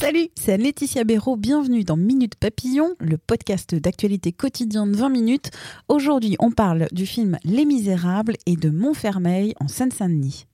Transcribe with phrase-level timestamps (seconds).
[0.00, 1.36] Salut, c'est Laetitia Béraud.
[1.36, 5.50] Bienvenue dans Minute Papillon, le podcast d'actualité quotidienne 20 minutes.
[5.88, 10.46] Aujourd'hui, on parle du film Les Misérables et de Montfermeil en Seine-Saint-Denis.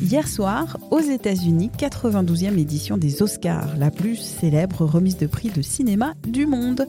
[0.00, 5.62] Hier soir, aux États-Unis, 92e édition des Oscars, la plus célèbre remise de prix de
[5.62, 6.86] cinéma du monde.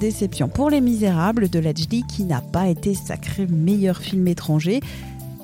[0.00, 4.80] Déception pour Les Misérables de Lajli qui n'a pas été sacré meilleur film étranger.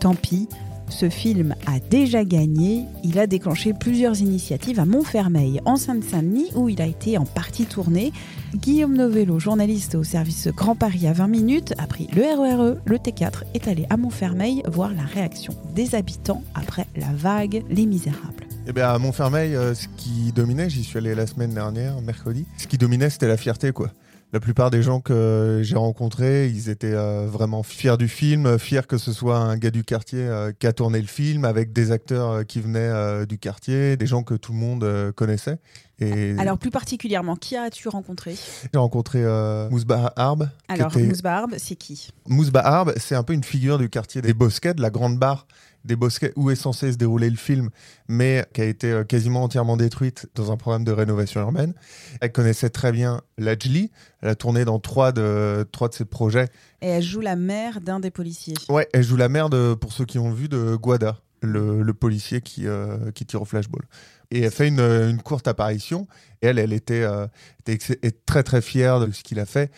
[0.05, 0.51] Tant pis,
[0.91, 2.85] ce film a déjà gagné.
[3.05, 7.65] Il a déclenché plusieurs initiatives à Montfermeil, en Seine-Saint-Denis, où il a été en partie
[7.65, 8.13] tourné.
[8.55, 12.97] Guillaume Novello, journaliste au service Grand Paris à 20 minutes, a pris le RERE, le
[12.99, 18.45] T4, est allé à Montfermeil voir la réaction des habitants après la vague Les Misérables.
[18.67, 22.45] Eh bien, à Montfermeil, euh, ce qui dominait, j'y suis allé la semaine dernière, mercredi,
[22.59, 23.89] ce qui dominait, c'était la fierté, quoi.
[24.35, 28.81] La plupart des gens que j'ai rencontrés, ils étaient euh, vraiment fiers du film, fiers
[28.89, 31.93] que ce soit un gars du quartier euh, qui a tourné le film, avec des
[31.93, 35.59] acteurs euh, qui venaient du quartier, des gens que tout le monde connaissait.
[36.01, 36.35] Et...
[36.37, 38.35] Alors plus particulièrement, qui as-tu rencontré?
[38.35, 39.23] J'ai rencontré
[39.71, 40.51] Mousba Harb.
[40.67, 41.07] Alors était...
[41.07, 42.09] Mousba Harb, c'est qui?
[42.27, 45.47] Mousba Harb, c'est un peu une figure du quartier des Bosquets, de la Grande Barre
[45.85, 47.71] des bosquets où est censé se dérouler le film,
[48.09, 51.75] mais qui a été euh, quasiment entièrement détruite dans un programme de rénovation urbaine.
[52.21, 53.91] Elle connaissait très bien Lajli.
[54.23, 56.49] Elle a tourné dans trois de, trois de ses projets.
[56.81, 58.55] Et elle joue la mère d'un des policiers.
[58.69, 62.41] Ouais, elle joue la mère, de, pour ceux qui ont vu, de Guada, le, policier
[62.41, 63.83] qui, euh, qui tire au flashball.
[64.31, 66.07] Et elle fait une, une courte apparition.
[66.43, 67.27] Et elle, elle était, euh,
[67.67, 69.71] était très très fière de ce qu'il a fait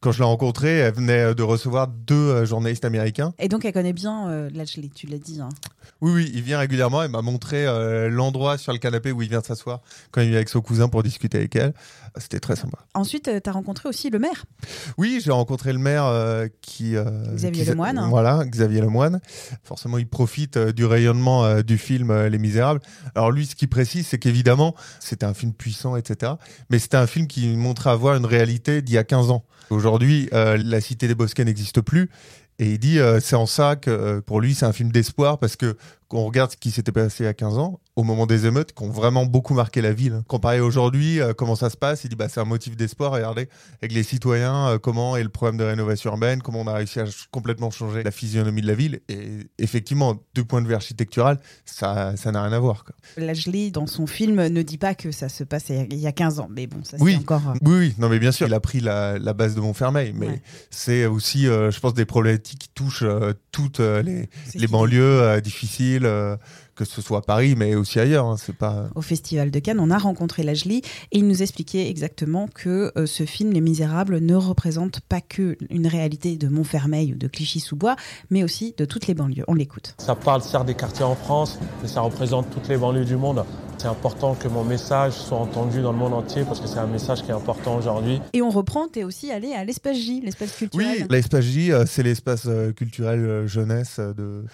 [0.00, 3.34] quand je l'ai rencontrée, elle venait de recevoir deux euh, journalistes américains.
[3.38, 4.50] Et donc elle connaît bien euh,
[4.94, 5.40] tu l'as dit.
[5.40, 5.48] Hein.
[6.00, 7.02] Oui, oui, il vient régulièrement.
[7.02, 9.80] Elle m'a montré euh, l'endroit sur le canapé où il vient s'asseoir
[10.12, 11.74] quand il vient avec son cousin pour discuter avec elle.
[12.16, 12.78] C'était très sympa.
[12.94, 14.44] Ensuite, euh, tu as rencontré aussi le maire
[14.98, 16.08] Oui, j'ai rencontré le maire
[16.60, 16.94] qui.
[17.34, 18.06] Xavier Lemoine.
[18.08, 19.20] Voilà, Xavier Lemoine.
[19.64, 22.80] Forcément, il profite du rayonnement du film Les Misérables.
[23.14, 26.32] Alors lui, ce qu'il précise, c'est qu'évidemment, c'était un film puissant, etc.
[26.70, 29.44] Mais c'était un film qui montrait avoir une réalité d'il y a 15 ans.
[29.70, 32.10] Aujourd'hui, euh, la cité des Bosquets n'existe plus.
[32.58, 35.38] Et il dit, euh, c'est en ça que euh, pour lui, c'est un film d'espoir
[35.38, 35.76] parce que
[36.08, 38.46] quand on regarde ce qui s'était passé il y a 15 ans, au moment des
[38.46, 40.22] émeutes, qui ont vraiment beaucoup marqué la ville.
[40.26, 43.12] Comparé aujourd'hui, euh, comment ça se passe Il dit bah, c'est un motif d'espoir.
[43.12, 43.48] Regardez,
[43.82, 46.98] avec les citoyens, euh, comment est le problème de rénovation urbaine, comment on a réussi
[47.00, 49.00] à complètement changer la physionomie de la ville.
[49.08, 52.84] Et effectivement, du point de vue architectural, ça ça n'a rien à voir.
[52.84, 52.94] Quoi.
[53.18, 56.40] Lajli, dans son film, ne dit pas que ça se passe il y a 15
[56.40, 56.48] ans.
[56.50, 57.48] Mais bon, ça c'est encore.
[57.48, 60.14] Euh, oui, oui, non, mais bien sûr, il a pris la, la base de Montfermeil.
[60.14, 63.04] Mais c'est aussi, je pense, des problématiques qui touchent
[63.58, 66.08] toutes les, les banlieues difficiles
[66.78, 68.26] que ce soit à Paris, mais aussi ailleurs.
[68.26, 68.88] Hein, c'est pas...
[68.94, 70.78] Au Festival de Cannes, on a rencontré Lajli
[71.10, 75.58] et il nous expliquait exactement que euh, ce film, Les Misérables, ne représente pas que
[75.70, 77.96] une réalité de Montfermeil ou de Clichy-sous-Bois,
[78.30, 79.44] mais aussi de toutes les banlieues.
[79.48, 79.96] On l'écoute.
[79.98, 83.44] Ça parle certes des quartiers en France, mais ça représente toutes les banlieues du monde.
[83.78, 86.88] C'est important que mon message soit entendu dans le monde entier parce que c'est un
[86.88, 88.20] message qui est important aujourd'hui.
[88.32, 90.96] Et on reprend, tu es aussi allé à l'espace J, l'espace culturel.
[90.98, 94.44] Oui, l'espace J, euh, c'est l'espace euh, culturel jeunesse de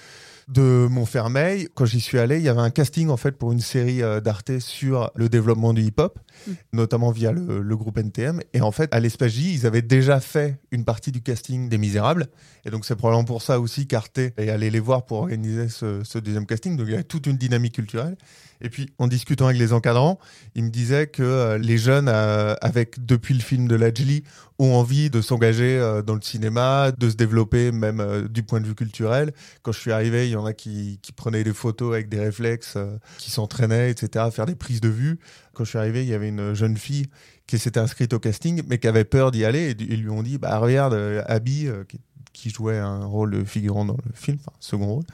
[0.49, 1.69] de Montfermeil.
[1.75, 4.21] Quand j'y suis allé, il y avait un casting en fait pour une série euh,
[4.21, 6.53] d'Arte sur le développement du hip-hop, mm.
[6.73, 8.41] notamment via le, groupe NTM.
[8.53, 11.79] Et en fait, à l'Espace J, ils avaient déjà fait une partie du casting des
[11.79, 12.27] Misérables.
[12.65, 16.19] Et donc c'est probablement pour ça aussi qu'Arte est allé les voir pour organiser ce,
[16.19, 16.77] deuxième casting.
[16.77, 18.17] Donc il y a toute une dynamique culturelle.
[18.61, 20.19] Et puis, en discutant avec les encadrants,
[20.55, 24.25] ils me disaient que euh, les jeunes, euh, avec depuis le film de Lajli,
[24.59, 28.67] ont envie de s'engager euh, dans le cinéma, de se développer même du point de
[28.67, 29.33] vue culturel.
[29.63, 32.77] Quand je suis arrivé, il y en a qui, prenaient des photos avec des réflexes,
[33.19, 35.19] qui s'entraînaient, etc., à faire des prises de vue.
[35.53, 37.07] Quand je suis arrivé, il y avait une jeune fille
[37.47, 39.71] qui s'était inscrite au casting, mais qui avait peur d'y aller.
[39.71, 40.95] Et ils lui ont dit, bah regarde,
[41.27, 42.01] Abby, qui
[42.35, 45.05] qui jouait un rôle figurant dans le film, enfin second rôle.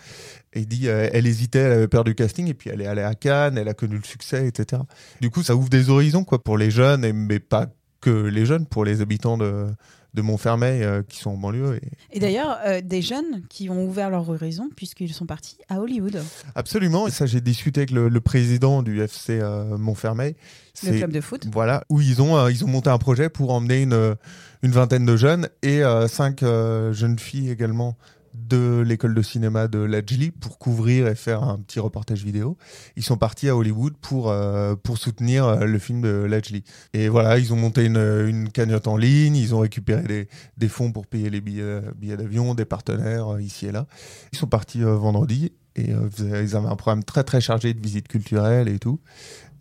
[0.53, 3.03] Et dit, euh, elle hésitait, elle avait peur du casting, et puis elle est allée
[3.03, 4.82] à Cannes, elle a connu le succès, etc.
[5.20, 7.66] Du coup, ça ouvre des horizons quoi pour les jeunes, mais pas
[8.00, 9.66] que les jeunes, pour les habitants de,
[10.15, 11.76] de Montfermeil euh, qui sont en banlieue.
[11.76, 15.80] Et, et d'ailleurs, euh, des jeunes qui ont ouvert leur horizon puisqu'ils sont partis à
[15.80, 16.22] Hollywood.
[16.54, 19.41] Absolument, et ça j'ai discuté avec le, président du FC
[19.78, 20.36] Montfermeil.
[20.84, 21.47] Le club de foot.
[21.53, 24.16] Voilà, où ils ont, ils ont monté un projet pour emmener une
[24.62, 27.97] une vingtaine de jeunes et euh, cinq euh, jeunes filles également
[28.34, 32.56] de l'école de cinéma de Lajli pour couvrir et faire un petit reportage vidéo.
[32.97, 36.65] Ils sont partis à Hollywood pour, euh, pour soutenir le film de Lajli.
[36.92, 40.68] Et voilà, ils ont monté une, une cagnotte en ligne, ils ont récupéré des, des
[40.68, 43.86] fonds pour payer les billets, billets d'avion, des partenaires ici et là.
[44.32, 48.68] Ils sont partis vendredi et ils avaient un programme très très chargé de visites culturelles
[48.68, 49.00] et tout.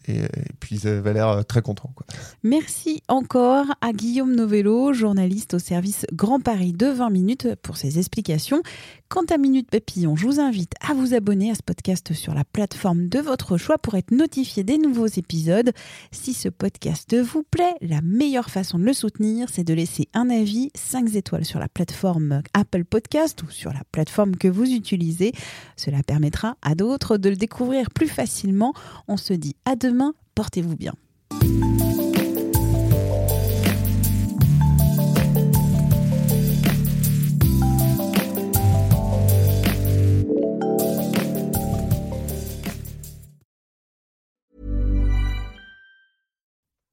[0.09, 0.21] Et,
[0.59, 1.93] puis ils avaient euh, très contents.
[2.43, 7.99] Merci encore à Guillaume Novello, journaliste au service Grand Paris de 20 minutes pour ses
[7.99, 8.61] explications.
[9.09, 12.43] Quant à Minute Papillon, je vous invite à vous abonner à ce podcast sur la
[12.43, 15.71] plateforme de votre choix pour être notifié des nouveaux épisodes.
[16.11, 20.29] Si ce podcast vous plaît, la meilleure façon de le soutenir, c'est de laisser un
[20.29, 25.31] avis 5 étoiles sur la plateforme Apple Podcast ou sur la plateforme que vous utilisez.
[25.75, 28.75] Cela permettra à d'autres de le découvrir plus facilement.
[29.07, 30.93] On se dit à demain, portez-vous bien.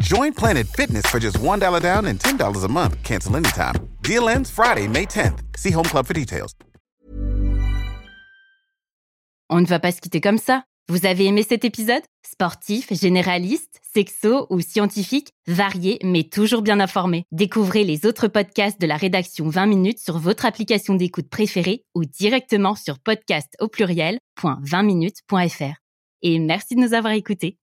[0.00, 3.00] Join Planet Fitness for just $1 down and $10 a month.
[3.04, 3.74] Cancel anytime.
[4.02, 5.38] Deal ends Friday, May 10th.
[5.56, 6.52] See Home Club for details.
[9.50, 10.64] On ne va pas se quitter comme ça.
[10.88, 12.02] Vous avez aimé cet épisode?
[12.26, 17.22] Sportif, généraliste, sexo ou scientifique, varié mais toujours bien informé.
[17.30, 22.04] Découvrez les autres podcasts de la rédaction 20 minutes sur votre application d'écoute préférée ou
[22.04, 25.74] directement sur podcast au pluriel.20minutes.fr.
[26.22, 27.59] Et merci de nous avoir écoutés.